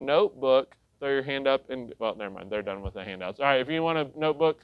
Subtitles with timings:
[0.00, 2.50] Notebook, throw your hand up and well, never mind.
[2.50, 3.40] They're done with the handouts.
[3.40, 4.60] All right, if you want a notebook,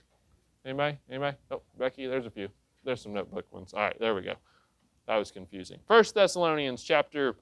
[0.65, 0.99] anybody?
[1.09, 1.37] Anybody?
[1.51, 2.49] Oh, Becky, there's a few.
[2.85, 3.73] There's some notebook ones.
[3.75, 4.35] All right, there we go.
[5.07, 5.79] That was confusing.
[5.87, 7.37] First Thessalonians chapter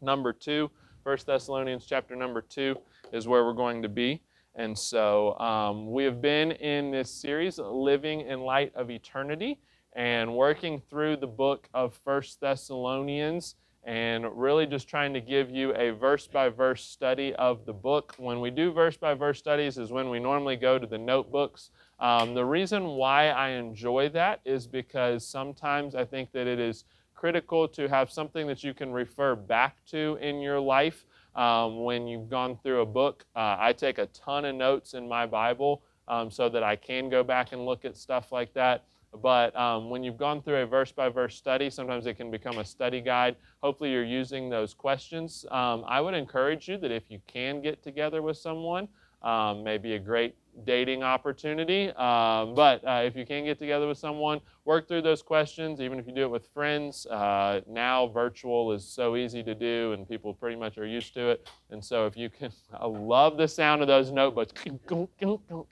[0.00, 0.70] number two.
[1.02, 2.76] First Thessalonians chapter number two
[3.12, 4.22] is where we're going to be.
[4.56, 9.58] And so um, we have been in this series, Living in Light of Eternity,
[9.94, 15.74] and working through the book of First Thessalonians and really just trying to give you
[15.74, 18.14] a verse by verse study of the book.
[18.16, 21.70] When we do verse by verse studies is when we normally go to the notebooks.
[22.00, 26.84] Um, the reason why I enjoy that is because sometimes I think that it is
[27.14, 32.06] critical to have something that you can refer back to in your life um, when
[32.06, 33.24] you've gone through a book.
[33.36, 37.08] Uh, I take a ton of notes in my Bible um, so that I can
[37.08, 38.84] go back and look at stuff like that.
[39.22, 42.58] But um, when you've gone through a verse by verse study, sometimes it can become
[42.58, 43.36] a study guide.
[43.62, 45.46] Hopefully, you're using those questions.
[45.50, 48.88] Um, I would encourage you that if you can get together with someone,
[49.22, 51.88] um, maybe a great dating opportunity.
[51.90, 55.98] Um, but uh, if you can get together with someone, work through those questions, even
[55.98, 57.06] if you do it with friends.
[57.06, 61.30] Uh, now, virtual is so easy to do, and people pretty much are used to
[61.30, 61.48] it.
[61.70, 64.52] And so, if you can, I love the sound of those notebooks.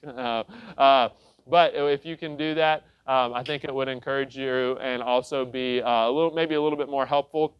[0.04, 0.42] Uh,
[0.78, 1.08] uh,
[1.46, 5.44] but if you can do that, um, I think it would encourage you and also
[5.44, 7.56] be uh, a little, maybe a little bit more helpful.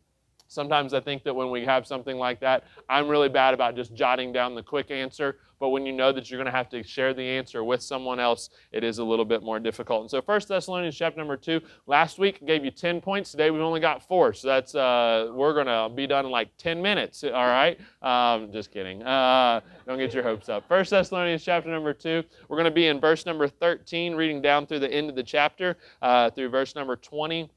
[0.52, 3.94] Sometimes I think that when we have something like that, I'm really bad about just
[3.94, 5.38] jotting down the quick answer.
[5.58, 8.18] But when you know that you're going to have to share the answer with someone
[8.18, 10.02] else, it is a little bit more difficult.
[10.02, 11.60] And so, First Thessalonians chapter number two.
[11.86, 13.30] Last week gave you 10 points.
[13.30, 14.32] Today we've only got four.
[14.34, 17.22] So that's uh, we're going to be done in like 10 minutes.
[17.22, 17.78] All right.
[18.02, 19.02] Um, just kidding.
[19.04, 20.66] Uh, don't get your hopes up.
[20.66, 22.24] First Thessalonians chapter number two.
[22.48, 25.22] We're going to be in verse number 13, reading down through the end of the
[25.22, 27.48] chapter uh, through verse number 20.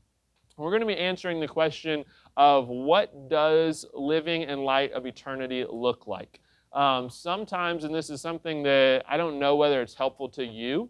[0.58, 2.06] We're going to be answering the question
[2.38, 6.40] of what does living in light of eternity look like.
[6.74, 10.90] Um, sometimes, and this is something that I don't know whether it's helpful to you,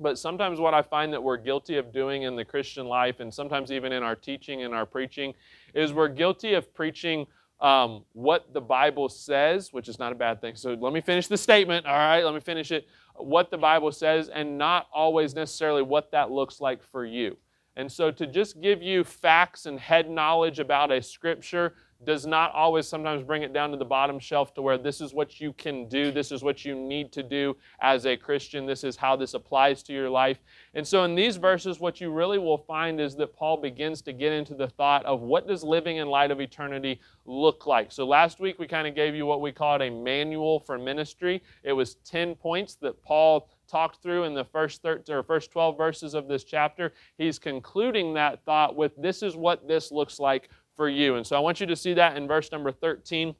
[0.00, 3.32] but sometimes what I find that we're guilty of doing in the Christian life, and
[3.32, 5.34] sometimes even in our teaching and our preaching,
[5.72, 7.26] is we're guilty of preaching
[7.60, 10.56] um, what the Bible says, which is not a bad thing.
[10.56, 12.24] So let me finish the statement, all right?
[12.24, 12.88] Let me finish it.
[13.14, 17.36] What the Bible says, and not always necessarily what that looks like for you.
[17.76, 21.74] And so to just give you facts and head knowledge about a scripture
[22.04, 25.14] does not always sometimes bring it down to the bottom shelf to where this is
[25.14, 28.84] what you can do, this is what you need to do as a Christian, this
[28.84, 30.38] is how this applies to your life.
[30.74, 34.12] And so in these verses, what you really will find is that Paul begins to
[34.12, 37.90] get into the thought of what does living in light of eternity look like.
[37.90, 41.42] So last week we kind of gave you what we called a manual for ministry.
[41.62, 45.76] It was 10 points that Paul talked through in the first 13 or first 12
[45.76, 46.92] verses of this chapter.
[47.18, 51.16] He's concluding that thought with this is what this looks like for you.
[51.16, 53.34] And so I want you to see that in verse number 13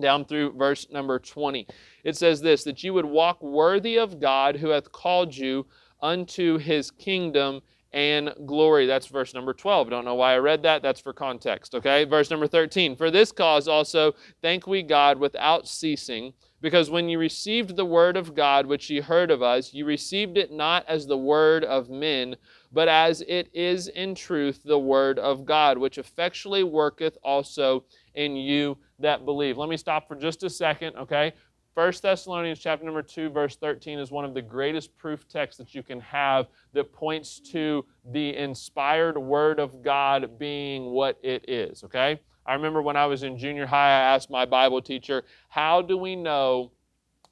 [0.00, 1.66] down through verse number 20.
[2.02, 5.66] It says this that you would walk worthy of God who hath called you
[6.00, 7.60] unto his kingdom
[7.92, 8.86] and glory.
[8.86, 9.90] That's verse number 12.
[9.90, 10.80] Don't know why I read that.
[10.80, 12.04] That's for context, okay?
[12.04, 12.96] Verse number 13.
[12.96, 18.16] For this cause also thank we God without ceasing, because when you received the word
[18.16, 21.88] of God which ye heard of us, you received it not as the word of
[21.88, 22.36] men,
[22.72, 28.36] but as it is in truth the word of God, which effectually worketh also in
[28.36, 29.56] you that believe.
[29.56, 31.32] Let me stop for just a second, okay?
[31.74, 35.76] 1 Thessalonians chapter number 2 verse 13 is one of the greatest proof texts that
[35.76, 41.84] you can have that points to the inspired word of God being what it is,
[41.84, 42.18] okay?
[42.48, 45.96] I remember when I was in junior high I asked my Bible teacher, "How do
[45.96, 46.72] we know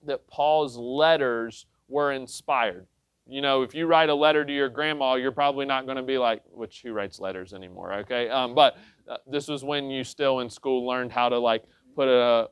[0.04, 2.86] that Paul's letters were inspired?"
[3.28, 6.02] you know, if you write a letter to your grandma, you're probably not going to
[6.02, 8.28] be like, which who writes letters anymore, okay?
[8.28, 8.76] Um, but
[9.08, 11.64] uh, this was when you still in school learned how to like
[11.96, 12.48] put a,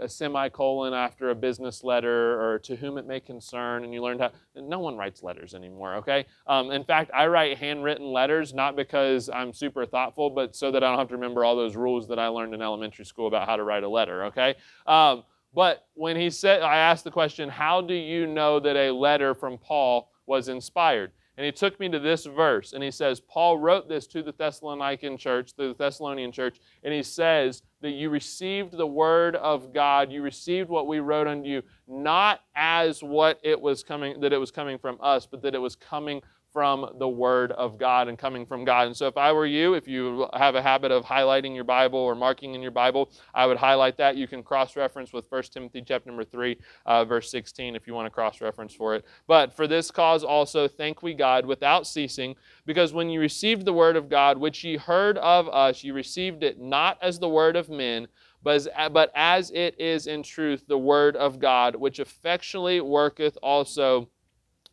[0.00, 4.20] a semicolon after a business letter or to whom it may concern, and you learned
[4.20, 4.30] how.
[4.54, 6.26] No one writes letters anymore, okay?
[6.46, 10.84] Um, in fact, I write handwritten letters not because I'm super thoughtful, but so that
[10.84, 13.48] I don't have to remember all those rules that I learned in elementary school about
[13.48, 14.56] how to write a letter, okay?
[14.86, 15.22] Um,
[15.54, 19.32] but when he said, I asked the question, how do you know that a letter
[19.34, 21.10] from Paul was inspired.
[21.38, 24.32] And he took me to this verse, and he says, Paul wrote this to the
[24.32, 29.72] Thessalonican church, to the Thessalonian church, and he says that you received the word of
[29.72, 34.32] God, you received what we wrote unto you, not as what it was coming, that
[34.32, 36.20] it was coming from us, but that it was coming
[36.58, 38.88] from the Word of God and coming from God.
[38.88, 42.00] And so, if I were you, if you have a habit of highlighting your Bible
[42.00, 44.16] or marking in your Bible, I would highlight that.
[44.16, 47.94] You can cross reference with 1 Timothy chapter number 3, uh, verse 16, if you
[47.94, 49.04] want to cross reference for it.
[49.28, 52.34] But for this cause also thank we God without ceasing,
[52.66, 56.42] because when you received the Word of God, which ye heard of us, you received
[56.42, 58.08] it not as the Word of men,
[58.42, 63.38] but as, but as it is in truth the Word of God, which effectually worketh
[63.44, 64.08] also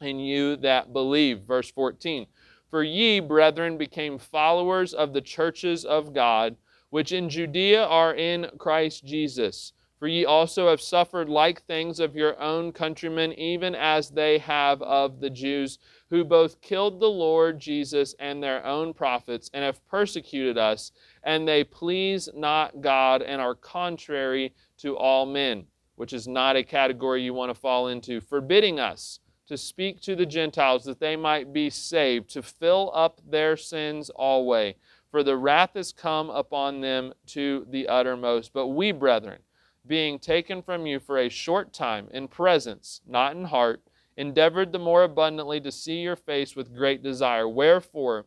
[0.02, 1.42] in you that believe.
[1.42, 2.26] Verse 14
[2.70, 6.58] For ye, brethren, became followers of the churches of God,
[6.90, 9.72] which in Judea are in Christ Jesus.
[9.98, 14.82] For ye also have suffered like things of your own countrymen, even as they have
[14.82, 19.88] of the Jews, who both killed the Lord Jesus and their own prophets, and have
[19.88, 20.92] persecuted us,
[21.24, 25.66] and they please not God and are contrary to all men,
[25.96, 30.16] which is not a category you want to fall into, forbidding us to speak to
[30.16, 34.76] the Gentiles that they might be saved, to fill up their sins always.
[35.12, 38.52] For the wrath is come upon them to the uttermost.
[38.54, 39.40] But we, brethren,
[39.88, 43.82] being taken from you for a short time, in presence, not in heart,
[44.18, 47.48] endeavored the more abundantly to see your face with great desire.
[47.48, 48.26] Wherefore,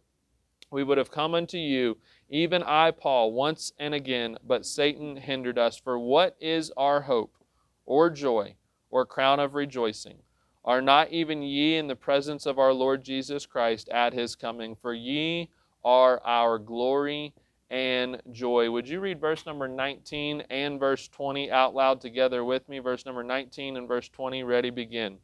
[0.71, 1.97] we would have come unto you,
[2.29, 5.79] even I, Paul, once and again, but Satan hindered us.
[5.79, 7.37] For what is our hope,
[7.87, 8.55] or joy,
[8.91, 10.19] or crown of rejoicing?
[10.69, 14.77] Are not even ye in the presence of our Lord Jesus Christ at his coming?
[14.77, 15.49] For ye
[15.83, 17.33] are our glory
[17.71, 18.71] and joy.
[18.71, 22.81] Would you read verse number 19 and verse 20 out loud together with me?
[22.81, 25.17] Verse number 19 and verse 20, ready, begin.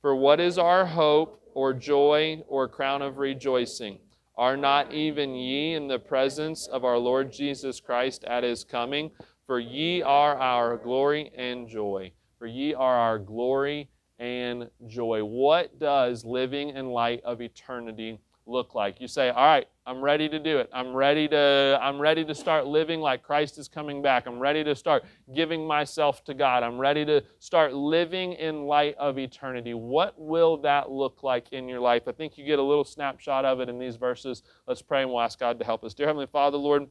[0.00, 3.98] For what is our hope or joy or crown of rejoicing?
[4.36, 9.10] Are not even ye in the presence of our Lord Jesus Christ at his coming?
[9.48, 12.12] For ye are our glory and joy.
[12.38, 13.88] For ye are our glory
[14.22, 15.24] and joy.
[15.24, 19.00] What does living in light of eternity look like?
[19.00, 20.70] You say, "All right, I'm ready to do it.
[20.72, 24.28] I'm ready to I'm ready to start living like Christ is coming back.
[24.28, 25.04] I'm ready to start
[25.34, 26.62] giving myself to God.
[26.62, 31.68] I'm ready to start living in light of eternity." What will that look like in
[31.68, 32.06] your life?
[32.06, 34.44] I think you get a little snapshot of it in these verses.
[34.68, 35.94] Let's pray and we'll ask God to help us.
[35.94, 36.88] Dear Heavenly Father, Lord,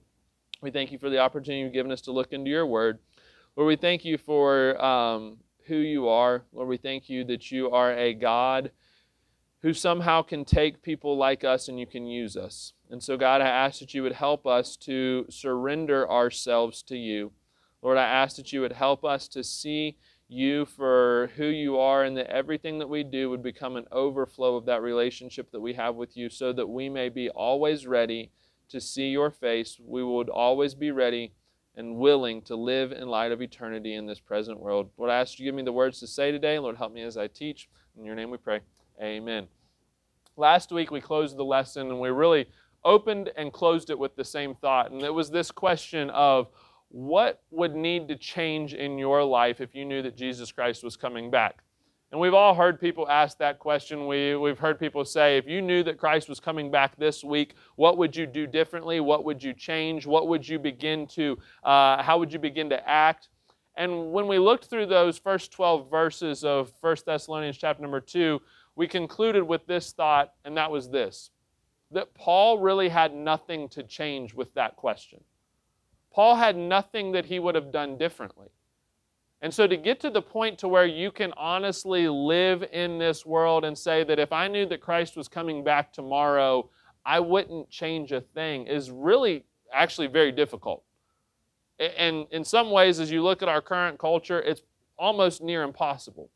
[0.61, 2.99] we thank you for the opportunity you've given us to look into your word.
[3.55, 5.37] Lord, we thank you for um,
[5.71, 6.43] who you are.
[6.51, 8.71] Lord, we thank you that you are a God
[9.61, 12.73] who somehow can take people like us and you can use us.
[12.89, 17.31] And so, God, I ask that you would help us to surrender ourselves to you.
[17.81, 19.95] Lord, I ask that you would help us to see
[20.27, 24.57] you for who you are and that everything that we do would become an overflow
[24.57, 28.31] of that relationship that we have with you so that we may be always ready
[28.67, 29.79] to see your face.
[29.81, 31.31] We would always be ready
[31.75, 34.89] and willing to live in light of eternity in this present world.
[34.97, 36.59] Lord, I ask you to give me the words to say today.
[36.59, 37.69] Lord, help me as I teach.
[37.97, 38.59] In your name we pray.
[39.01, 39.47] Amen.
[40.35, 42.47] Last week we closed the lesson and we really
[42.83, 44.91] opened and closed it with the same thought.
[44.91, 46.47] And it was this question of
[46.89, 50.97] what would need to change in your life if you knew that Jesus Christ was
[50.97, 51.63] coming back?
[52.11, 54.05] And we've all heard people ask that question.
[54.05, 57.53] We, we've heard people say, if you knew that Christ was coming back this week,
[57.77, 58.99] what would you do differently?
[58.99, 60.05] What would you change?
[60.05, 63.29] What would you begin to, uh, how would you begin to act?
[63.77, 68.41] And when we looked through those first 12 verses of 1 Thessalonians chapter number 2,
[68.75, 71.31] we concluded with this thought, and that was this
[71.91, 75.21] that Paul really had nothing to change with that question.
[76.13, 78.47] Paul had nothing that he would have done differently.
[79.41, 83.25] And so to get to the point to where you can honestly live in this
[83.25, 86.69] world and say that if I knew that Christ was coming back tomorrow,
[87.05, 90.83] I wouldn't change a thing is really actually very difficult.
[91.79, 94.61] And in some ways, as you look at our current culture, it's
[94.99, 96.29] almost near impossible.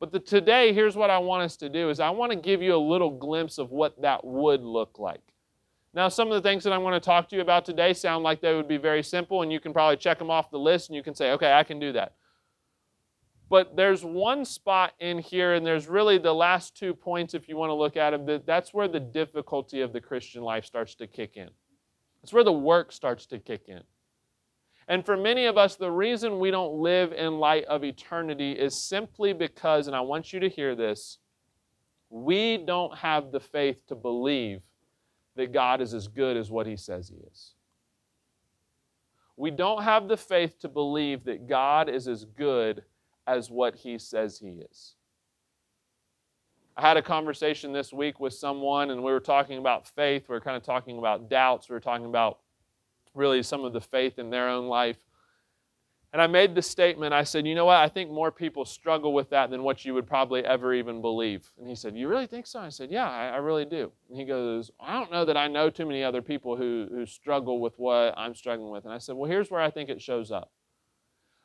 [0.00, 2.62] But the, today, here's what I want us to do is I want to give
[2.62, 5.20] you a little glimpse of what that would look like.
[5.96, 8.22] Now, some of the things that I'm going to talk to you about today sound
[8.22, 10.90] like they would be very simple, and you can probably check them off the list
[10.90, 12.16] and you can say, okay, I can do that.
[13.48, 17.56] But there's one spot in here, and there's really the last two points, if you
[17.56, 20.94] want to look at them, that that's where the difficulty of the Christian life starts
[20.96, 21.48] to kick in.
[22.20, 23.80] That's where the work starts to kick in.
[24.88, 28.86] And for many of us, the reason we don't live in light of eternity is
[28.86, 31.16] simply because, and I want you to hear this,
[32.10, 34.60] we don't have the faith to believe
[35.36, 37.52] that God is as good as what He says He is.
[39.36, 42.82] We don't have the faith to believe that God is as good
[43.26, 44.94] as what He says He is.
[46.76, 50.28] I had a conversation this week with someone, and we were talking about faith.
[50.28, 51.70] We were kind of talking about doubts.
[51.70, 52.40] We were talking about
[53.14, 54.98] really some of the faith in their own life.
[56.16, 57.76] And I made the statement I said, you know what?
[57.76, 61.52] I think more people struggle with that than what you would probably ever even believe.
[61.58, 62.58] And he said, You really think so?
[62.58, 63.92] I said, Yeah, I, I really do.
[64.08, 67.04] And he goes, I don't know that I know too many other people who, who
[67.04, 68.86] struggle with what I'm struggling with.
[68.86, 70.50] And I said, Well, here's where I think it shows up.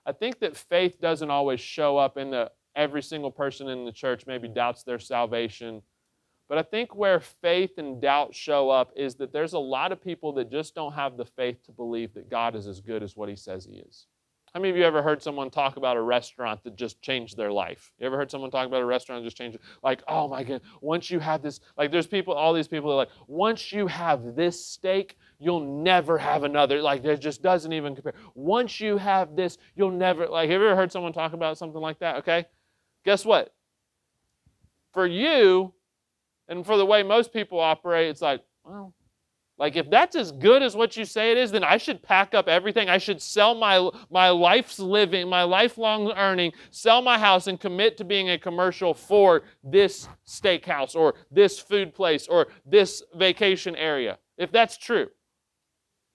[0.05, 3.91] I think that faith doesn't always show up in the every single person in the
[3.91, 5.81] church maybe doubts their salvation.
[6.47, 10.01] But I think where faith and doubt show up is that there's a lot of
[10.01, 13.17] people that just don't have the faith to believe that God is as good as
[13.17, 14.07] what he says he is.
[14.53, 17.53] How many of you ever heard someone talk about a restaurant that just changed their
[17.53, 17.93] life?
[17.97, 20.59] You ever heard someone talk about a restaurant that just changed, like, oh my God,
[20.81, 24.35] once you have this, like, there's people, all these people are like, once you have
[24.35, 26.81] this steak, you'll never have another.
[26.81, 28.13] Like, it just doesn't even compare.
[28.35, 31.81] Once you have this, you'll never, like, have you ever heard someone talk about something
[31.81, 32.17] like that?
[32.17, 32.45] Okay.
[33.05, 33.53] Guess what?
[34.93, 35.73] For you,
[36.49, 38.93] and for the way most people operate, it's like, well,
[39.57, 42.33] like, if that's as good as what you say it is, then I should pack
[42.33, 42.89] up everything.
[42.89, 47.95] I should sell my, my life's living, my lifelong earning, sell my house, and commit
[47.97, 54.17] to being a commercial for this steakhouse or this food place or this vacation area,
[54.37, 55.09] if that's true.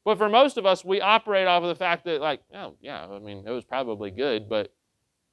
[0.05, 3.07] But for most of us, we operate off of the fact that, like, oh, yeah,
[3.07, 4.73] I mean, it was probably good, but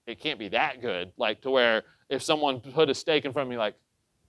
[0.05, 1.13] it can't be that good.
[1.17, 3.75] Like, to where if someone put a steak in front of me, like,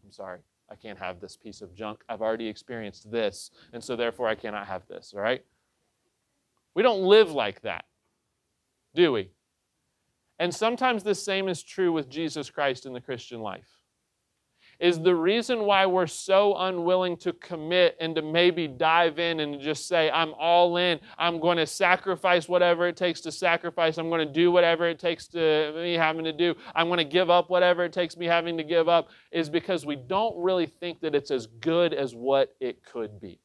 [0.05, 0.41] I'm sorry,
[0.71, 2.03] I can't have this piece of junk.
[2.09, 5.45] I've already experienced this, and so therefore I cannot have this, all right?
[6.75, 7.85] We don't live like that,
[8.95, 9.31] do we?
[10.39, 13.74] And sometimes the same is true with Jesus Christ in the Christian life
[14.79, 19.61] is the reason why we're so unwilling to commit and to maybe dive in and
[19.61, 21.01] just say, I'm all in.
[21.19, 23.99] I'm going to sacrifice whatever it takes to sacrifice.
[23.99, 26.55] I'm going to do whatever it takes to me having to do.
[26.75, 29.87] I'm going to give up whatever it takes me having to give up, is because
[29.87, 33.41] we don't really think that it's as good as what it could be.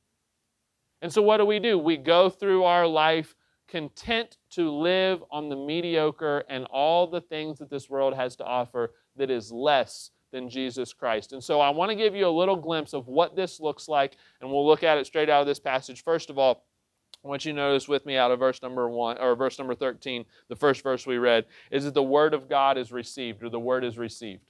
[1.02, 1.78] And so, what do we do?
[1.78, 3.36] We go through our life
[3.70, 8.44] content to live on the mediocre and all the things that this world has to
[8.44, 11.34] offer that is less than Jesus Christ.
[11.34, 14.18] And so I want to give you a little glimpse of what this looks like,
[14.42, 16.04] and we'll look at it straight out of this passage.
[16.04, 16.64] First of all,
[17.24, 19.76] I want you to notice with me out of verse number one or verse number
[19.76, 23.50] 13, the first verse we read, is that the word of God is received, or
[23.50, 24.44] the word is received.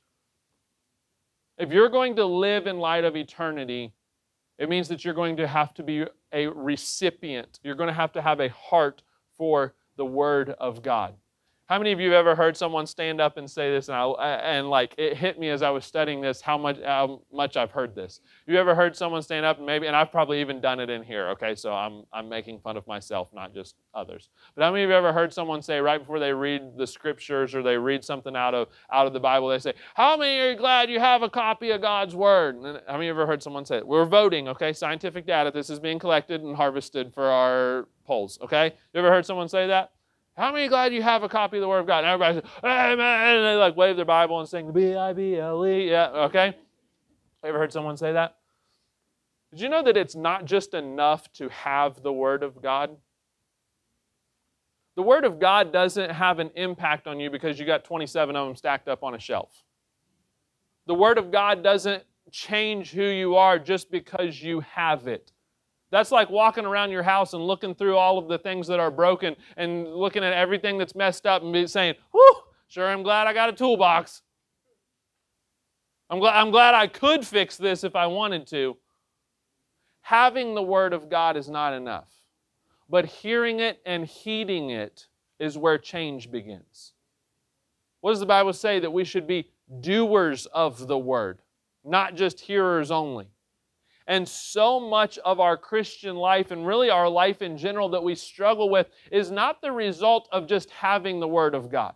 [1.57, 3.91] If you're going to live in light of eternity,
[4.57, 7.59] it means that you're going to have to be a recipient.
[7.63, 9.01] You're going to have to have a heart
[9.35, 11.15] for the word of God.
[11.69, 14.25] How many of you have ever heard someone stand up and say this, and, I,
[14.37, 17.69] and like it hit me as I was studying this how much how much I've
[17.69, 18.21] heard this?
[18.47, 21.03] You ever heard someone stand up and maybe, and I've probably even done it in
[21.03, 21.27] here.
[21.29, 24.29] Okay, so I'm I'm making fun of myself, not just others.
[24.55, 27.53] But how many of you ever heard someone say right before they read the scriptures
[27.53, 30.49] or they read something out of out of the Bible, they say, "How many are
[30.49, 33.27] you glad you have a copy of God's word?" And how many of you ever
[33.27, 33.87] heard someone say it?
[33.87, 34.47] We're voting.
[34.47, 35.51] Okay, scientific data.
[35.51, 38.39] This is being collected and harvested for our polls.
[38.41, 39.91] Okay, you ever heard someone say that?
[40.39, 42.05] How many glad you have a copy of the Word of God?
[42.05, 43.35] And everybody says, Amen.
[43.35, 45.89] And they like wave their Bible and sing the B I B L E.
[45.89, 46.55] Yeah, okay.
[47.43, 48.37] Ever heard someone say that?
[49.51, 52.95] Did you know that it's not just enough to have the Word of God?
[54.95, 58.47] The Word of God doesn't have an impact on you because you got 27 of
[58.47, 59.63] them stacked up on a shelf.
[60.87, 65.33] The Word of God doesn't change who you are just because you have it.
[65.91, 68.91] That's like walking around your house and looking through all of the things that are
[68.91, 72.35] broken and looking at everything that's messed up and saying, Whew,
[72.67, 74.21] sure, I'm glad I got a toolbox.
[76.09, 78.77] I'm glad, I'm glad I could fix this if I wanted to.
[80.01, 82.11] Having the Word of God is not enough,
[82.89, 85.07] but hearing it and heeding it
[85.39, 86.93] is where change begins.
[88.01, 88.79] What does the Bible say?
[88.79, 89.49] That we should be
[89.81, 91.41] doers of the Word,
[91.83, 93.27] not just hearers only.
[94.09, 98.15] And so much of our Christian life and really our life in general that we
[98.15, 101.93] struggle with is not the result of just having the Word of God.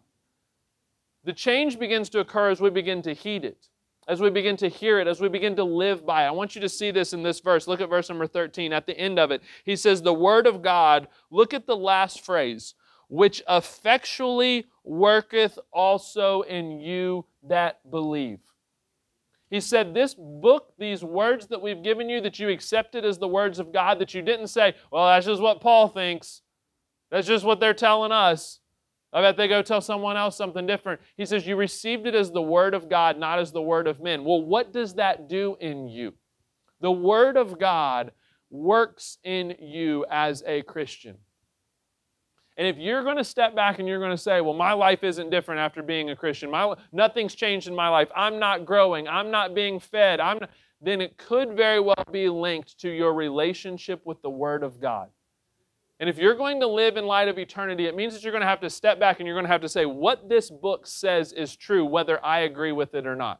[1.23, 3.67] The change begins to occur as we begin to heed it,
[4.07, 6.27] as we begin to hear it, as we begin to live by it.
[6.27, 7.67] I want you to see this in this verse.
[7.67, 8.73] Look at verse number 13.
[8.73, 12.23] At the end of it, he says, The Word of God, look at the last
[12.23, 12.75] phrase,
[13.07, 18.39] which effectually worketh also in you that believe.
[19.53, 23.27] He said, This book, these words that we've given you, that you accepted as the
[23.27, 26.41] words of God, that you didn't say, Well, that's just what Paul thinks.
[27.11, 28.61] That's just what they're telling us.
[29.13, 31.01] I bet they go tell someone else something different.
[31.17, 34.01] He says, You received it as the word of God, not as the word of
[34.01, 34.23] men.
[34.23, 36.15] Well, what does that do in you?
[36.81, 38.11] The word of God
[38.49, 41.17] works in you as a Christian.
[42.55, 45.03] And if you're going to step back and you're going to say, well, my life
[45.03, 49.07] isn't different after being a Christian, my, nothing's changed in my life, I'm not growing,
[49.07, 53.13] I'm not being fed, I'm not, then it could very well be linked to your
[53.13, 55.09] relationship with the Word of God.
[55.99, 58.41] And if you're going to live in light of eternity, it means that you're going
[58.41, 60.85] to have to step back and you're going to have to say, what this book
[60.85, 63.39] says is true, whether I agree with it or not.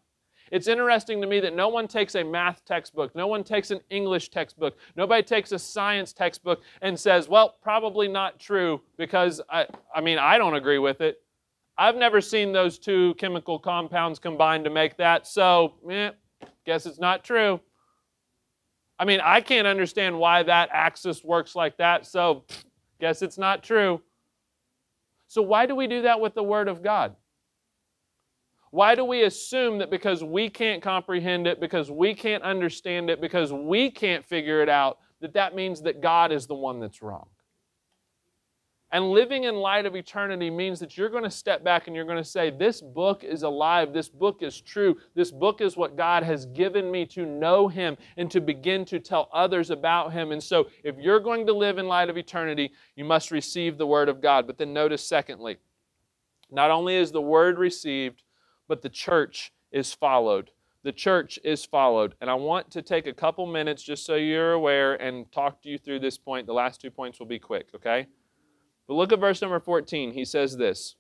[0.54, 3.80] It's interesting to me that no one takes a math textbook, no one takes an
[3.90, 9.66] English textbook, nobody takes a science textbook and says, well, probably not true because I,
[9.96, 11.24] I mean, I don't agree with it.
[11.76, 16.12] I've never seen those two chemical compounds combined to make that, so eh,
[16.68, 17.60] guess it's not true.
[19.00, 22.44] I mean, I can't understand why that axis works like that, so
[23.00, 24.04] guess it's not true.
[25.30, 27.16] So, why do we do that with the Word of God?
[28.74, 33.22] Why do we assume that because we can't comprehend it, because we can't understand it,
[33.22, 37.04] because we can't figure it out, that that means that God is the one that's
[37.04, 37.28] wrong?
[38.92, 42.04] And living in light of eternity means that you're going to step back and you're
[42.04, 43.94] going to say, This book is alive.
[43.94, 44.98] This book is true.
[45.14, 49.00] This book is what God has given me to know Him and to begin to
[49.00, 50.32] tell others about Him.
[50.32, 53.86] And so, if you're going to live in light of eternity, you must receive the
[53.86, 54.48] Word of God.
[54.48, 55.58] But then notice, secondly,
[56.50, 58.24] not only is the Word received,
[58.68, 60.52] but the church is followed.
[60.84, 62.16] The church is followed.
[62.20, 65.70] And I want to take a couple minutes just so you're aware and talk to
[65.70, 66.46] you through this point.
[66.46, 68.08] The last two points will be quick, okay?
[68.88, 70.12] But look at verse number 14.
[70.12, 70.96] He says this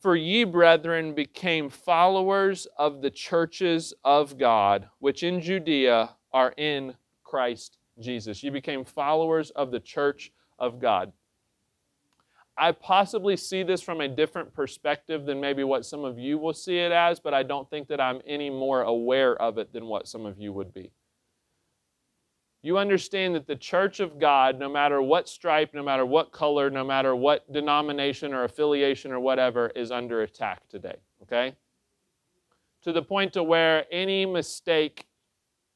[0.00, 6.94] For ye, brethren, became followers of the churches of God, which in Judea are in
[7.24, 8.42] Christ Jesus.
[8.42, 11.12] You became followers of the church of God.
[12.58, 16.52] I possibly see this from a different perspective than maybe what some of you will
[16.52, 19.86] see it as, but I don't think that I'm any more aware of it than
[19.86, 20.90] what some of you would be.
[22.62, 26.70] You understand that the church of God, no matter what stripe, no matter what color,
[26.70, 31.54] no matter what denomination or affiliation or whatever, is under attack today, okay?
[32.82, 35.06] To the point to where any mistake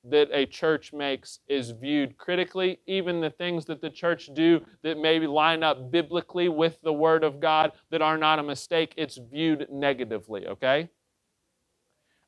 [0.05, 2.81] that a church makes is viewed critically.
[2.87, 7.23] Even the things that the church do that maybe line up biblically with the Word
[7.23, 10.89] of God that are not a mistake, it's viewed negatively, okay?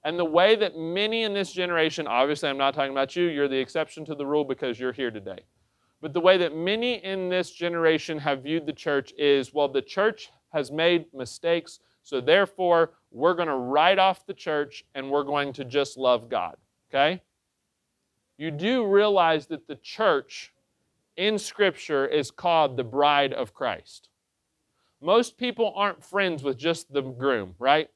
[0.04, 3.48] And the way that many in this generation, obviously I'm not talking about you, you're
[3.48, 5.40] the exception to the rule because you're here today.
[6.00, 9.80] But the way that many in this generation have viewed the church is well, the
[9.80, 15.24] church has made mistakes, so therefore we're going to write off the church and we're
[15.24, 16.56] going to just love God,
[16.90, 17.22] okay?
[18.37, 20.53] You do realize that the church
[21.16, 24.09] in Scripture is called the bride of Christ.
[25.01, 27.88] Most people aren't friends with just the groom, right?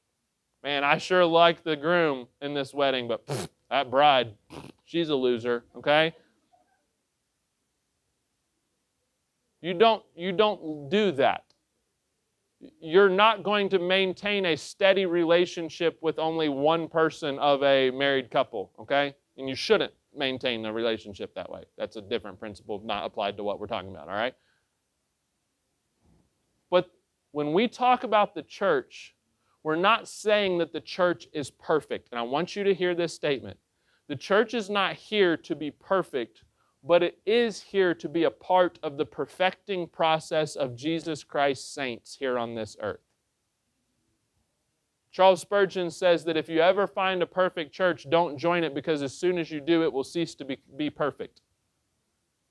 [0.63, 4.33] Man, I sure like the groom in this wedding, but pff, that bride,
[4.85, 6.13] she's a loser, okay?
[9.61, 11.43] You don't, you don't do that.
[12.81, 18.31] You're not going to maintain a steady relationship with only one person of a married
[18.31, 19.15] couple, okay?
[19.37, 21.63] And you shouldn't maintain a relationship that way.
[21.77, 24.35] That's a different principle, not applied to what we're talking about, all right?
[26.69, 26.91] But
[27.31, 29.15] when we talk about the church,
[29.63, 32.09] we're not saying that the church is perfect.
[32.11, 33.57] And I want you to hear this statement.
[34.07, 36.43] The church is not here to be perfect,
[36.83, 41.73] but it is here to be a part of the perfecting process of Jesus Christ's
[41.73, 43.08] saints here on this earth.
[45.19, 49.03] Charles Spurgeon says that if you ever find a perfect church, don't join it because
[49.03, 51.41] as soon as you do, it will cease to be, be perfect.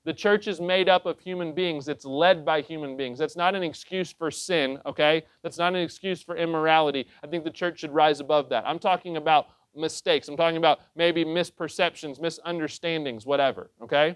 [0.05, 1.87] The church is made up of human beings.
[1.87, 3.17] It's led by human beings.
[3.17, 5.23] That's not an excuse for sin, okay?
[5.41, 7.07] That's not an excuse for immorality.
[7.23, 8.65] I think the church should rise above that.
[8.67, 10.27] I'm talking about mistakes.
[10.27, 14.15] I'm talking about maybe misperceptions, misunderstandings, whatever, okay?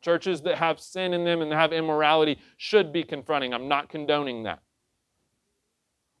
[0.00, 3.52] Churches that have sin in them and have immorality should be confronting.
[3.52, 4.62] I'm not condoning that.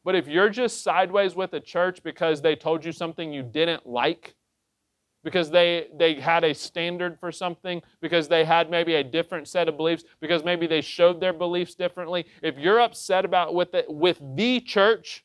[0.04, 3.86] But if you're just sideways with a church because they told you something you didn't
[3.86, 4.34] like,
[5.24, 9.68] because they, they had a standard for something, because they had maybe a different set
[9.68, 13.86] of beliefs, because maybe they showed their beliefs differently, if you're upset about with it
[13.88, 15.24] with the church,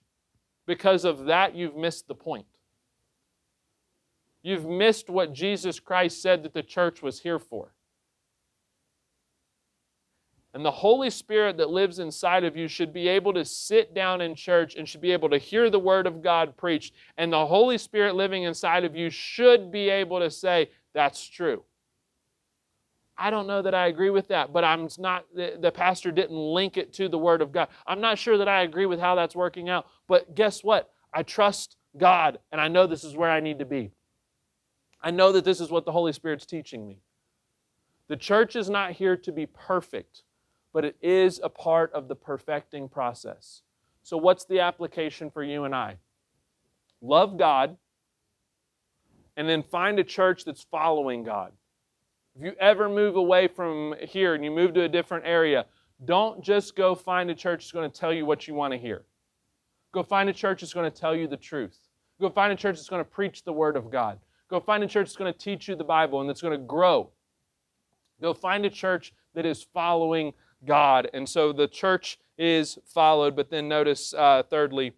[0.67, 2.45] because of that, you've missed the point.
[4.43, 7.73] You've missed what Jesus Christ said that the church was here for.
[10.53, 14.21] And the Holy Spirit that lives inside of you should be able to sit down
[14.21, 16.93] in church and should be able to hear the Word of God preached.
[17.17, 21.63] And the Holy Spirit living inside of you should be able to say, That's true.
[23.17, 26.37] I don't know that I agree with that, but I'm not, the, the pastor didn't
[26.37, 27.67] link it to the Word of God.
[27.85, 30.91] I'm not sure that I agree with how that's working out, but guess what?
[31.13, 33.91] I trust God and I know this is where I need to be.
[35.01, 36.99] I know that this is what the Holy Spirit's teaching me.
[38.07, 40.23] The church is not here to be perfect
[40.77, 43.63] but it is a part of the perfecting process.
[44.03, 45.97] So, what's the application for you and I?
[47.01, 47.77] Love God,
[49.37, 51.51] and then find a church that's following God.
[52.35, 55.65] If you ever move away from here and you move to a different area,
[56.05, 58.77] don't just go find a church that's going to tell you what you want to
[58.77, 59.01] hear.
[59.93, 61.87] Go find a church that's going to tell you the truth.
[62.21, 64.19] Go find a church that's going to preach the Word of God.
[64.47, 66.63] Go find a church that's going to teach you the Bible and that's going to
[66.67, 67.09] grow.
[68.21, 70.33] Go find a church that is following
[70.65, 71.09] God.
[71.13, 73.35] And so the church is followed.
[73.35, 74.93] But then notice, uh, thirdly,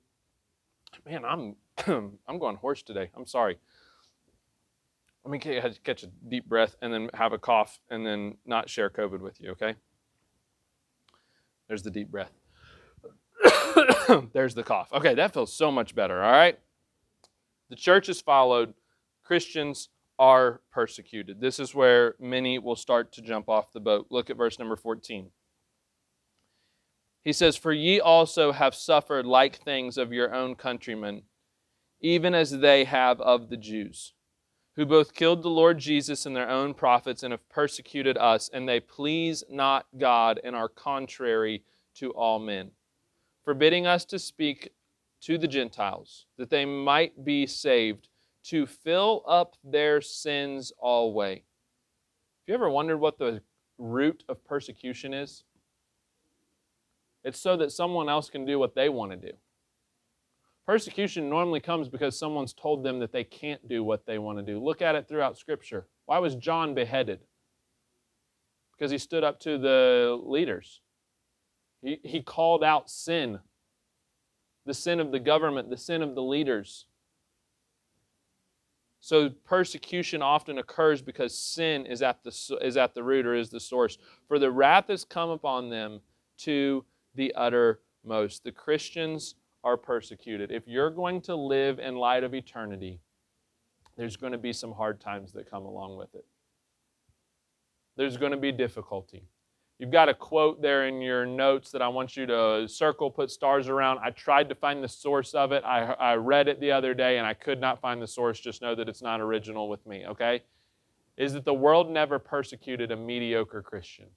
[1.05, 1.55] man, I'm
[2.27, 3.09] I'm going hoarse today.
[3.15, 3.57] I'm sorry.
[5.23, 5.39] Let me
[5.83, 9.39] catch a deep breath and then have a cough and then not share COVID with
[9.41, 9.75] you, okay?
[11.67, 12.31] There's the deep breath.
[14.33, 14.91] There's the cough.
[14.93, 16.57] Okay, that feels so much better, all right?
[17.69, 18.73] The church is followed,
[19.23, 21.39] Christians are persecuted.
[21.39, 24.07] This is where many will start to jump off the boat.
[24.09, 25.29] Look at verse number 14.
[27.29, 31.21] He says, For ye also have suffered like things of your own countrymen,
[32.01, 34.13] even as they have of the Jews
[34.75, 38.67] who both killed the Lord Jesus and their own prophets and have persecuted us, and
[38.67, 41.61] they please not God and are contrary
[41.97, 42.71] to all men,
[43.45, 44.71] forbidding us to speak
[45.21, 48.09] to the Gentiles, that they might be saved,
[48.45, 51.41] to fill up their sins always.
[51.41, 53.43] Have you ever wondered what the
[53.77, 55.43] root of persecution is?
[57.23, 59.33] It's so that someone else can do what they want to do.
[60.65, 64.43] Persecution normally comes because someone's told them that they can't do what they want to
[64.43, 64.63] do.
[64.63, 65.87] Look at it throughout Scripture.
[66.05, 67.19] Why was John beheaded?
[68.77, 70.81] Because he stood up to the leaders.
[71.81, 73.39] He, he called out sin
[74.69, 76.85] the sin of the government, the sin of the leaders.
[79.01, 83.49] So persecution often occurs because sin is at the, is at the root or is
[83.49, 83.97] the source.
[84.27, 86.01] For the wrath has come upon them
[86.39, 86.85] to
[87.19, 88.45] the uttermost.
[88.45, 90.51] The Christians are persecuted.
[90.51, 93.01] If you're going to live in light of eternity,
[93.97, 96.25] there's going to be some hard times that come along with it.
[97.97, 99.23] There's going to be difficulty.
[99.79, 103.29] You've got a quote there in your notes that I want you to circle, put
[103.29, 103.99] stars around.
[104.01, 105.63] I tried to find the source of it.
[105.65, 108.39] I, I read it the other day and I could not find the source.
[108.39, 110.41] Just know that it's not original with me, okay?
[111.17, 114.07] Is that the world never persecuted a mediocre Christian.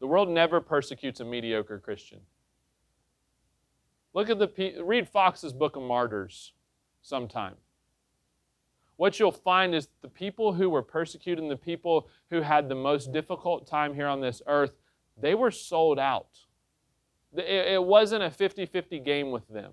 [0.00, 2.20] The world never persecutes a mediocre Christian.
[4.12, 6.52] Look at the read Fox's Book of Martyrs
[7.02, 7.54] sometime.
[8.96, 13.12] What you'll find is the people who were persecuted the people who had the most
[13.12, 14.72] difficult time here on this earth,
[15.20, 16.46] they were sold out.
[17.36, 19.72] It wasn't a 50 50 game with them.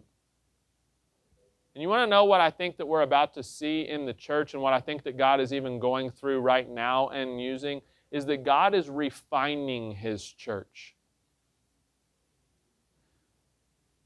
[1.73, 4.13] And you want to know what I think that we're about to see in the
[4.13, 7.81] church and what I think that God is even going through right now and using
[8.13, 10.95] is that God is refining His church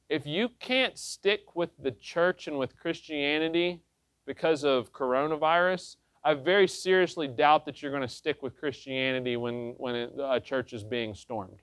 [0.09, 3.81] if you can't stick with the church and with Christianity
[4.25, 9.75] because of coronavirus, I very seriously doubt that you're going to stick with Christianity when,
[9.77, 11.61] when a church is being stormed.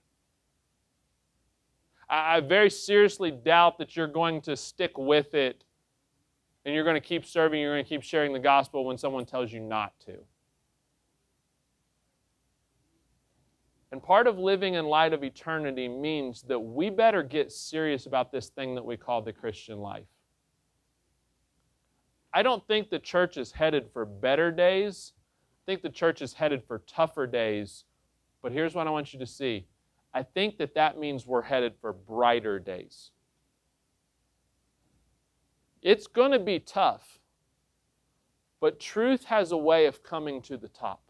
[2.08, 5.64] I very seriously doubt that you're going to stick with it
[6.64, 9.24] and you're going to keep serving, you're going to keep sharing the gospel when someone
[9.24, 10.18] tells you not to.
[13.94, 18.32] And part of living in light of eternity means that we better get serious about
[18.32, 20.08] this thing that we call the Christian life.
[22.32, 25.12] I don't think the church is headed for better days.
[25.62, 27.84] I think the church is headed for tougher days.
[28.42, 29.64] But here's what I want you to see
[30.12, 33.12] I think that that means we're headed for brighter days.
[35.82, 37.20] It's going to be tough,
[38.60, 41.03] but truth has a way of coming to the top.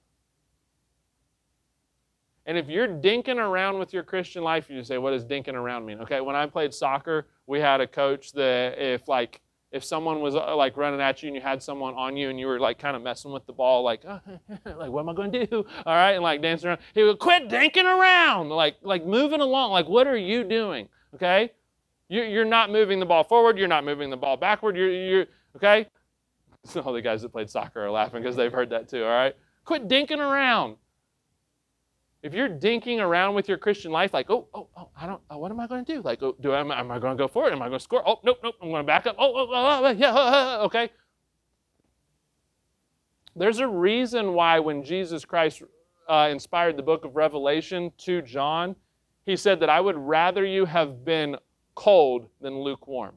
[2.47, 5.87] And if you're dinking around with your Christian life, you say, what does dinking around
[5.87, 6.01] mean?
[6.01, 9.41] Okay, when I played soccer, we had a coach that if like
[9.75, 12.39] if someone was uh, like running at you and you had someone on you and
[12.39, 14.21] you were like kind of messing with the ball, like, oh,
[14.67, 15.67] like what am I going to do?
[15.85, 19.73] All right, and like dancing around, he would quit dinking around, like like moving along.
[19.73, 20.89] Like, what are you doing?
[21.15, 21.51] Okay,
[22.09, 23.59] you're not moving the ball forward.
[23.59, 24.77] You're not moving the ball backward.
[24.77, 25.27] You're you're
[25.57, 25.89] okay.
[26.65, 29.03] So all the guys that played soccer are laughing because they've heard that too.
[29.03, 30.77] All right, quit dinking around.
[32.25, 35.37] If you're dinking around with your Christian life, like, oh, oh, oh, I don't, oh,
[35.37, 36.01] what am I going to do?
[36.01, 37.53] Like, oh, do I, am I going to go forward?
[37.53, 38.03] Am I going to score?
[38.09, 39.17] Oh, nope, nope, I'm going to back up.
[39.19, 40.89] Oh, oh, oh, oh yeah, okay.
[43.37, 45.65] There's a reason why when Jesus Christ
[46.09, 48.75] uh, inspired the book of Revelation to John,
[49.27, 51.37] he said that I would rather you have been
[51.75, 53.17] cold than lukewarm.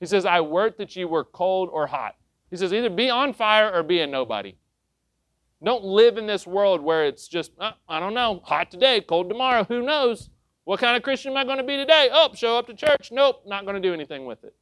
[0.00, 2.16] He says, I wert that you were cold or hot.
[2.50, 4.54] He says, either be on fire or be a nobody.
[5.64, 9.28] Don't live in this world where it's just, oh, I don't know, hot today, cold
[9.28, 10.30] tomorrow, who knows?
[10.64, 12.08] What kind of Christian am I going to be today?
[12.12, 13.10] Oh, show up to church.
[13.12, 14.54] Nope, not going to do anything with it.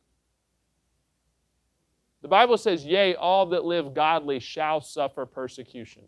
[2.23, 6.05] The Bible says, Yea, all that live godly shall suffer persecution.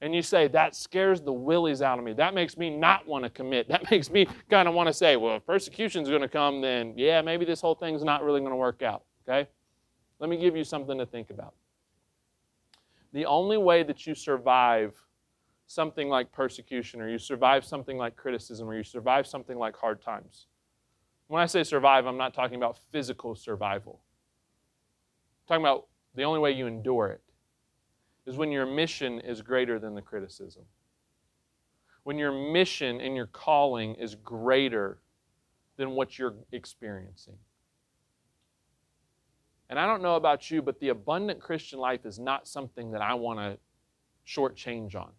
[0.00, 2.12] And you say, That scares the willies out of me.
[2.12, 3.68] That makes me not want to commit.
[3.68, 6.94] That makes me kind of want to say, Well, if persecution's going to come, then
[6.96, 9.04] yeah, maybe this whole thing's not really going to work out.
[9.28, 9.48] Okay?
[10.18, 11.54] Let me give you something to think about.
[13.12, 14.94] The only way that you survive
[15.66, 20.02] something like persecution, or you survive something like criticism, or you survive something like hard
[20.02, 20.46] times.
[21.28, 24.00] When I say survive, I'm not talking about physical survival.
[25.42, 27.22] I'm talking about the only way you endure it
[28.26, 30.64] is when your mission is greater than the criticism.
[32.02, 35.02] When your mission and your calling is greater
[35.76, 37.38] than what you're experiencing.
[39.70, 43.00] And I don't know about you, but the abundant Christian life is not something that
[43.00, 43.56] I want to
[44.26, 45.12] shortchange on.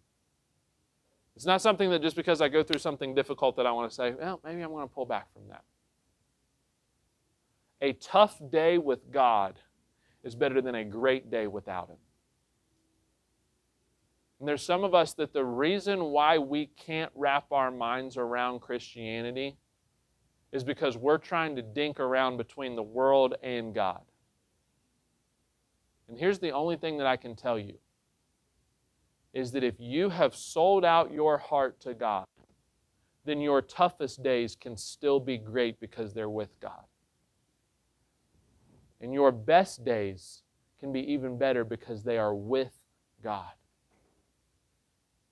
[1.34, 3.94] It's not something that just because I go through something difficult that I want to
[3.94, 5.64] say, well, maybe I'm going to pull back from that.
[7.80, 9.58] A tough day with God
[10.22, 11.96] is better than a great day without Him.
[14.38, 18.60] And there's some of us that the reason why we can't wrap our minds around
[18.60, 19.56] Christianity
[20.52, 24.02] is because we're trying to dink around between the world and God.
[26.12, 27.78] And here's the only thing that I can tell you
[29.32, 32.26] is that if you have sold out your heart to God,
[33.24, 36.84] then your toughest days can still be great because they're with God.
[39.00, 40.42] And your best days
[40.78, 42.78] can be even better because they are with
[43.24, 43.54] God.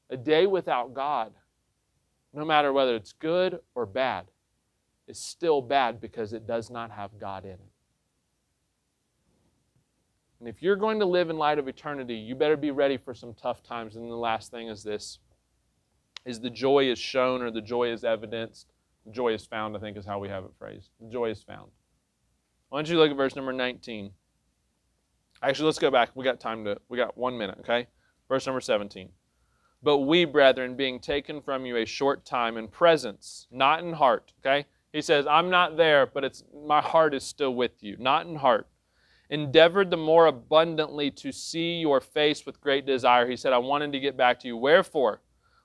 [0.08, 1.34] A day without God,
[2.32, 4.28] no matter whether it's good or bad,
[5.06, 7.69] is still bad because it does not have God in it.
[10.40, 13.14] And if you're going to live in light of eternity, you better be ready for
[13.14, 13.96] some tough times.
[13.96, 15.18] And the last thing is this
[16.24, 18.72] is the joy is shown or the joy is evidenced.
[19.06, 20.90] The joy is found, I think is how we have it phrased.
[21.00, 21.70] The joy is found.
[22.68, 24.10] Why don't you look at verse number 19?
[25.42, 26.10] Actually, let's go back.
[26.14, 27.86] We got time to, we got one minute, okay?
[28.28, 29.08] Verse number 17.
[29.82, 34.32] But we, brethren, being taken from you a short time in presence, not in heart,
[34.40, 34.66] okay?
[34.92, 38.36] He says, I'm not there, but it's my heart is still with you, not in
[38.36, 38.66] heart
[39.30, 43.28] endeavored the more abundantly to see your face with great desire.
[43.28, 44.56] He said, I wanted to get back to you.
[44.56, 45.22] Wherefore,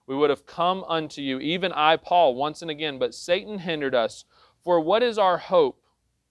[0.07, 3.95] we would have come unto you, even I, Paul, once and again, but Satan hindered
[3.95, 4.23] us.
[4.63, 5.81] For what is our hope,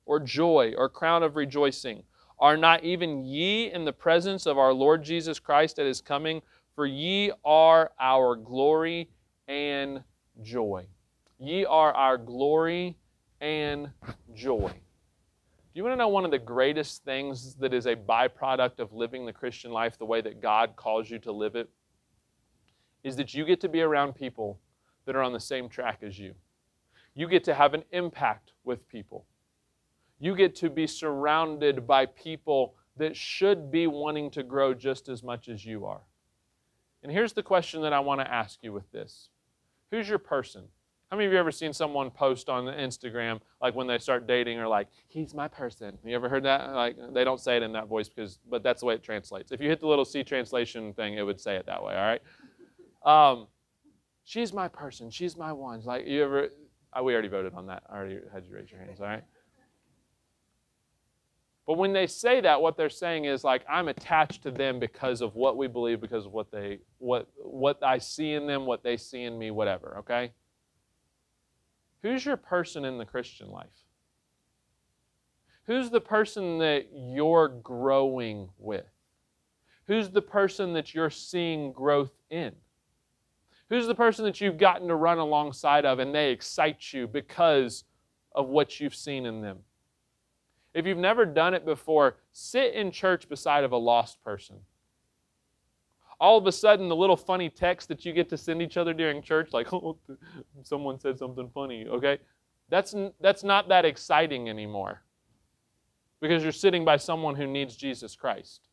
[0.07, 2.05] or joy, or crown of rejoicing?
[2.39, 6.41] Are not even ye in the presence of our Lord Jesus Christ at his coming?
[6.75, 9.11] For ye are our glory
[9.49, 10.03] and
[10.43, 10.87] joy.
[11.39, 12.97] Ye are our glory
[13.41, 13.91] and
[14.35, 14.73] joy.
[15.75, 18.93] Do you want to know one of the greatest things that is a byproduct of
[18.93, 21.69] living the Christian life the way that God calls you to live it?
[23.03, 24.61] Is that you get to be around people
[25.05, 26.35] that are on the same track as you.
[27.17, 29.27] You get to have an impact with people.
[30.21, 35.25] You get to be surrounded by people that should be wanting to grow just as
[35.25, 36.03] much as you are.
[37.03, 39.29] And here's the question that I want to ask you with this
[39.91, 40.69] Who's your person?
[41.15, 44.59] How many of you ever seen someone post on Instagram, like when they start dating,
[44.59, 45.97] or like, he's my person?
[46.05, 46.73] You ever heard that?
[46.73, 49.53] Like, they don't say it in that voice, because, but that's the way it translates.
[49.53, 52.19] If you hit the little C translation thing, it would say it that way, all
[53.05, 53.31] right?
[53.31, 53.47] Um,
[54.25, 55.09] she's my person.
[55.09, 55.83] She's my one.
[55.85, 56.49] Like, you ever,
[56.93, 57.85] oh, we already voted on that.
[57.89, 59.23] I already had you raise your hands, all right?
[61.65, 65.21] But when they say that, what they're saying is like, I'm attached to them because
[65.21, 68.83] of what we believe, because of what they, what, what I see in them, what
[68.83, 70.33] they see in me, whatever, okay?
[72.05, 73.87] Who's your person in the Christian life?
[75.67, 78.85] Who's the person that you're growing with?
[79.87, 82.53] Who's the person that you're seeing growth in?
[83.71, 87.85] Who's the person that you've gotten to run alongside of and they excite you because
[88.33, 89.61] of what you've seen in them?
[90.75, 94.57] If you've never done it before, sit in church beside of a lost person
[96.21, 98.93] all of a sudden the little funny text that you get to send each other
[98.93, 99.99] during church like oh
[100.63, 102.19] someone said something funny okay?
[102.71, 105.03] That's that's not that exciting anymore.
[106.21, 108.69] Because you're sitting by someone who needs Jesus Christ.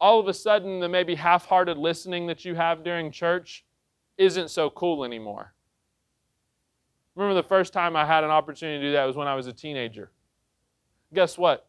[0.00, 3.64] All of a sudden the maybe half-hearted listening that you have during church
[4.18, 5.54] isn't so cool anymore.
[7.14, 9.46] Remember the first time I had an opportunity to do that was when I was
[9.46, 10.10] a teenager.
[11.14, 11.68] Guess what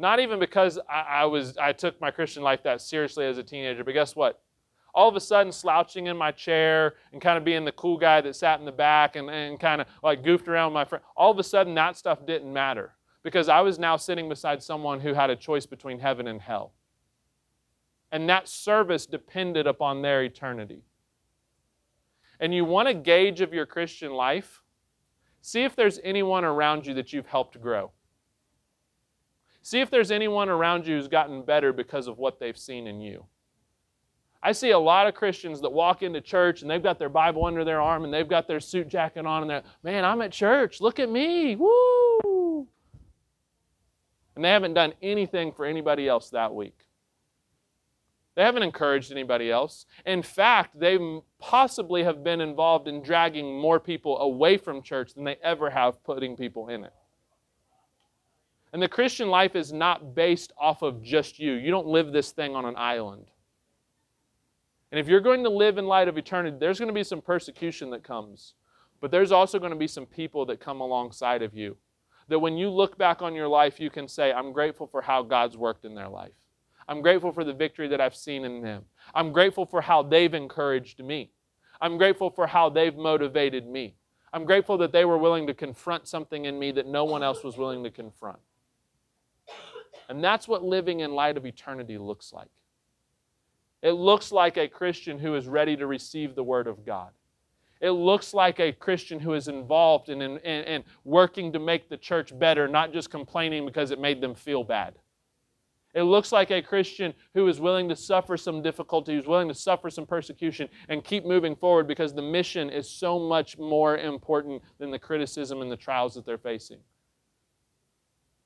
[0.00, 3.42] not even because I, I, was I took my Christian life that seriously as a
[3.42, 4.40] teenager, but guess what?
[4.94, 8.20] All of a sudden, slouching in my chair and kind of being the cool guy
[8.22, 11.04] that sat in the back and, and kind of like goofed around with my friend,
[11.16, 15.00] all of a sudden that stuff didn't matter because I was now sitting beside someone
[15.00, 16.72] who had a choice between heaven and hell.
[18.10, 20.82] And that service depended upon their eternity.
[22.40, 24.62] And you want a gauge of your Christian life?
[25.42, 27.92] See if there's anyone around you that you've helped grow.
[29.62, 33.00] See if there's anyone around you who's gotten better because of what they've seen in
[33.00, 33.26] you.
[34.42, 37.44] I see a lot of Christians that walk into church and they've got their Bible
[37.44, 40.32] under their arm and they've got their suit jacket on and they're, man, I'm at
[40.32, 40.80] church.
[40.80, 41.56] Look at me.
[41.56, 42.66] Woo!
[44.34, 46.86] And they haven't done anything for anybody else that week.
[48.34, 49.84] They haven't encouraged anybody else.
[50.06, 50.98] In fact, they
[51.38, 56.02] possibly have been involved in dragging more people away from church than they ever have
[56.04, 56.94] putting people in it.
[58.72, 61.54] And the Christian life is not based off of just you.
[61.54, 63.26] You don't live this thing on an island.
[64.92, 67.20] And if you're going to live in light of eternity, there's going to be some
[67.20, 68.54] persecution that comes.
[69.00, 71.76] But there's also going to be some people that come alongside of you.
[72.28, 75.22] That when you look back on your life, you can say, I'm grateful for how
[75.22, 76.32] God's worked in their life.
[76.86, 78.84] I'm grateful for the victory that I've seen in them.
[79.14, 81.30] I'm grateful for how they've encouraged me.
[81.80, 83.94] I'm grateful for how they've motivated me.
[84.32, 87.42] I'm grateful that they were willing to confront something in me that no one else
[87.42, 88.38] was willing to confront.
[90.10, 92.50] And that's what living in light of eternity looks like.
[93.80, 97.10] It looks like a Christian who is ready to receive the Word of God.
[97.80, 101.96] It looks like a Christian who is involved in, in, in, working to make the
[101.96, 104.94] church better, not just complaining because it made them feel bad.
[105.94, 109.54] It looks like a Christian who is willing to suffer some difficulty, who's willing to
[109.54, 114.60] suffer some persecution and keep moving forward because the mission is so much more important
[114.78, 116.80] than the criticism and the trials that they're facing.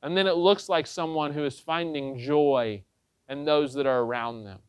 [0.04, 2.84] And then it looks like someone who is finding joy
[3.28, 4.60] in those that are around them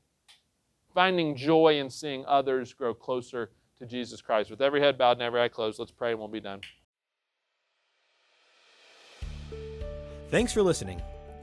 [0.96, 4.50] finding joy in seeing others grow closer to Jesus Christ.
[4.50, 6.62] With every head bowed and every eye closed, let's pray and we'll be done.
[10.32, 11.02] Thanks for listening.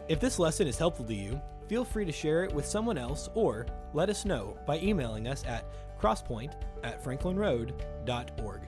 [0.09, 3.29] If this lesson is helpful to you, feel free to share it with someone else
[3.35, 5.67] or let us know by emailing us at
[6.01, 8.61] crosspoint at franklinroad.org.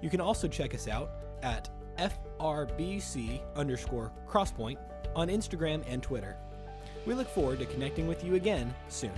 [0.00, 1.10] You can also check us out
[1.42, 1.68] at
[2.00, 4.78] FRBC underscore crosspoint
[5.14, 6.36] on Instagram and Twitter.
[7.06, 9.12] We look forward to connecting with you again soon.